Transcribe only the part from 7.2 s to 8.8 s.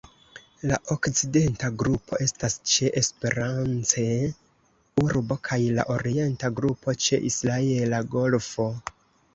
Israela Golfo.